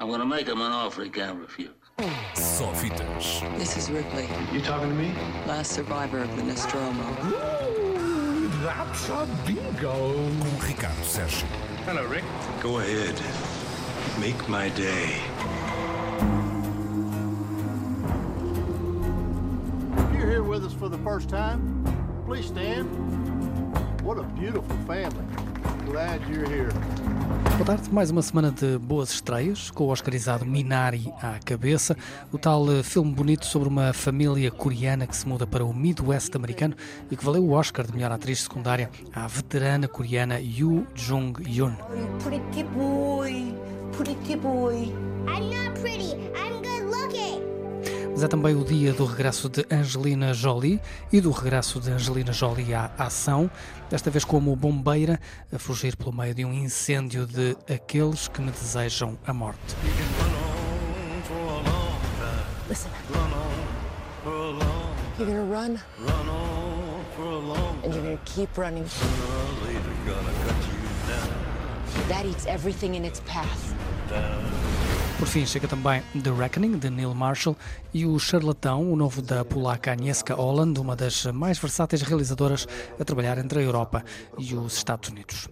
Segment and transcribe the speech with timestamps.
[0.00, 1.70] I'm gonna make him an offer he can't refuse.
[2.34, 3.42] Só fitas.
[3.58, 5.12] This is Ripley, You talking to me?
[5.46, 7.02] last survivor of the Nostromo.
[7.24, 10.12] Ooh, That's a bingo.
[10.14, 11.46] Com Ricardo Sérgio.
[11.84, 12.24] Hello, Rick.
[12.60, 13.20] Go ahead.
[14.20, 15.20] Make my day.
[19.96, 21.84] If you're here with us for the first time,
[22.26, 22.86] please stand.
[24.02, 25.24] What a beautiful family.
[25.86, 26.70] Glad you're here.
[27.58, 31.96] Boa tarde, mais uma semana de boas estreias, com o oscarizado Minari à cabeça,
[32.30, 36.36] o tal eh, filme bonito sobre uma família coreana que se muda para o Midwest
[36.36, 36.76] americano
[37.10, 41.74] e que valeu o Oscar de melhor atriz secundária à veterana coreana Yoo Jung-yoon.
[42.22, 43.52] Pretty boy,
[43.90, 44.94] pretty boy.
[45.26, 46.27] I'm not pretty.
[48.18, 50.80] Mas é também o dia do regresso de Angelina Jolie
[51.12, 53.48] e do regresso de Angelina Jolie à ação,
[53.88, 55.20] desta vez como bombeira,
[55.54, 59.76] a fugir pelo meio de um incêndio de aqueles que me desejam a morte.
[62.68, 62.90] Listen.
[72.08, 74.87] That eats everything in its path.
[75.18, 77.56] Por fim, chega também The Reckoning, de Neil Marshall,
[77.92, 82.68] e o Charlatão, o novo da polaca Agnieszka Holland, uma das mais versáteis realizadoras
[83.00, 84.04] a trabalhar entre a Europa
[84.38, 85.48] e os Estados Unidos.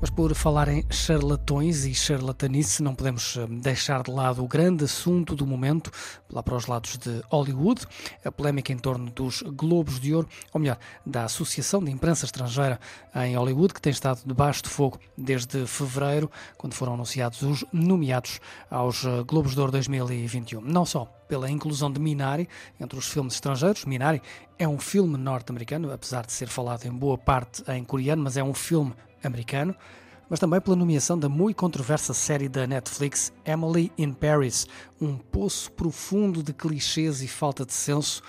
[0.00, 4.84] Mas por falar em charlatões e charlatanice, não podemos eh, deixar de lado o grande
[4.84, 5.90] assunto do momento,
[6.30, 7.84] lá para os lados de Hollywood,
[8.24, 12.78] a polémica em torno dos Globos de Ouro, ou melhor, da Associação de Imprensa Estrangeira
[13.12, 18.40] em Hollywood, que tem estado debaixo de fogo desde fevereiro, quando foram anunciados os nomeados
[18.70, 20.60] aos eh, Globos de Ouro 2021.
[20.60, 22.48] Não só pela inclusão de Minari
[22.80, 23.84] entre os filmes estrangeiros.
[23.84, 24.22] Minari
[24.58, 28.42] é um filme norte-americano, apesar de ser falado em boa parte em coreano, mas é
[28.42, 29.74] um filme americano,
[30.28, 34.66] mas também pela nomeação da muito controversa série da Netflix Emily in Paris,
[35.00, 38.22] um poço profundo de clichês e falta de senso,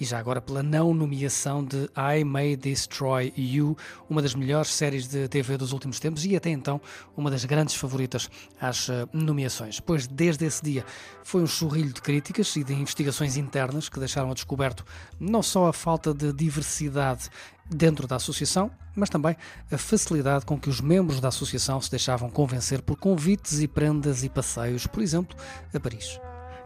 [0.00, 3.76] e já agora pela não nomeação de I May Destroy You,
[4.08, 6.80] uma das melhores séries de TV dos últimos tempos e até então
[7.16, 9.80] uma das grandes favoritas às eh, nomeações.
[9.80, 10.84] Pois desde esse dia
[11.24, 14.84] foi um churrilho de críticas e de investigações internas que deixaram a descoberto
[15.18, 17.28] não só a falta de diversidade
[17.68, 19.36] dentro da associação, mas também
[19.70, 24.24] a facilidade com que os membros da associação se deixavam convencer por convites e prendas
[24.24, 25.36] e passeios, por exemplo,
[25.72, 26.18] a Paris.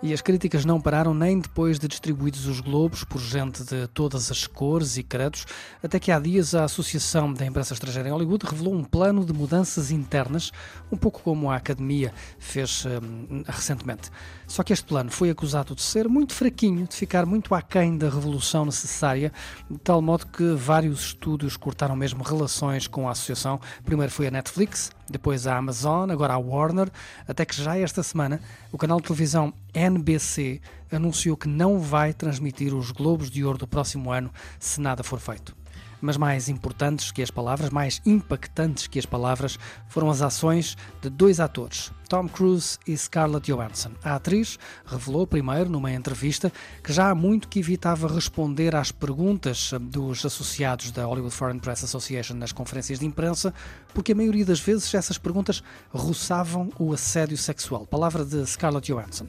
[0.02, 4.32] E as críticas não pararam nem depois de distribuídos os globos por gente de todas
[4.32, 5.46] as cores e credos,
[5.80, 9.32] até que há dias a Associação da Imprensa Estrangeira em Hollywood revelou um plano de
[9.32, 10.50] mudanças internas,
[10.90, 14.10] um pouco como a Academia fez hum, recentemente.
[14.48, 18.10] Só que este plano foi acusado de ser muito fraquinho, de ficar muito aquém da
[18.10, 19.32] revolução necessária,
[19.70, 23.60] de tal modo que vários estúdios cortaram mesmo relações com a associação.
[23.84, 26.90] Primeiro foi a Netflix, depois a Amazon, agora a Warner,
[27.26, 28.40] até que já esta semana
[28.70, 33.66] o canal de televisão NBC anunciou que não vai transmitir os Globos de Ouro do
[33.66, 35.62] próximo ano se nada for feito.
[36.02, 39.58] Mas mais importantes que as palavras, mais impactantes que as palavras,
[39.88, 43.92] foram as ações de dois atores, Tom Cruise e Scarlett Johansson.
[44.02, 46.52] A atriz revelou primeiro, numa entrevista,
[46.82, 51.84] que já há muito que evitava responder às perguntas dos associados da Hollywood Foreign Press
[51.84, 53.54] Association nas conferências de imprensa,
[53.94, 57.86] porque a maioria das vezes essas perguntas roçavam o assédio sexual.
[57.86, 59.28] Palavra de Scarlett Johansson.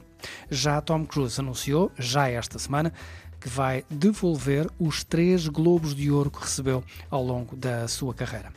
[0.50, 2.94] Já Tom Cruise anunciou, já esta semana,
[3.44, 8.54] que vai devolver os três Globos de Ouro que recebeu ao longo da sua carreira.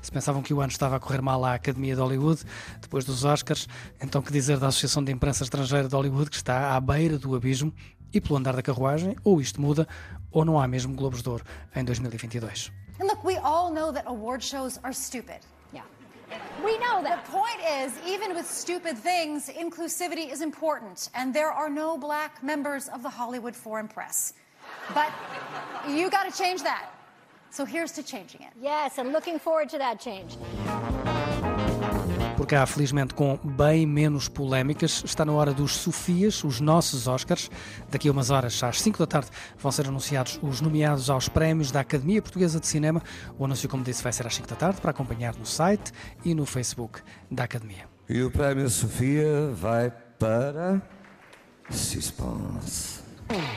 [0.00, 2.44] Se pensavam que o ano estava a correr mal à Academia de Hollywood,
[2.80, 3.66] depois dos Oscars,
[4.00, 7.34] então que dizer da Associação de Imprensa Estrangeira de Hollywood, que está à beira do
[7.34, 7.74] abismo,
[8.12, 9.88] e pelo andar da carruagem, ou isto muda,
[10.30, 12.70] ou não há mesmo Globos de Ouro em 2022.
[13.00, 15.40] And look, we all know that award shows are stupid.
[16.64, 17.24] We know that.
[17.24, 22.42] The point is, even with stupid things, inclusivity is important, and there are no black
[22.42, 24.34] members of the Hollywood Foreign Press.
[24.94, 25.10] But
[25.88, 26.90] you got to change that.
[27.50, 28.52] So here's to changing it.
[28.60, 30.36] Yes, I'm looking forward to that change.
[32.56, 37.50] Há, felizmente, com bem menos polémicas, está na hora dos Sofias, os nossos Oscars.
[37.90, 41.70] Daqui a umas horas, às 5 da tarde, vão ser anunciados os nomeados aos prémios
[41.70, 43.02] da Academia Portuguesa de Cinema.
[43.38, 45.92] O anúncio, como disse, vai ser às 5 da tarde, para acompanhar no site
[46.24, 47.00] e no Facebook
[47.30, 47.84] da Academia.
[48.08, 50.82] E o prémio Sofia vai para.
[51.70, 53.00] Suspense.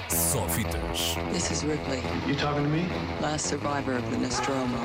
[0.10, 1.16] Só fitas.
[1.32, 2.88] This is Ripley, You talking to me?
[3.22, 4.78] last survivor of the Nostromo.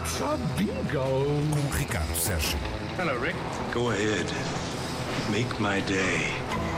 [0.00, 1.24] That's bingo.
[1.50, 2.58] Com Ricardo Sérgio.
[2.96, 3.36] Hello, Rick.
[3.72, 4.26] Go ahead.
[5.30, 6.69] Make my day.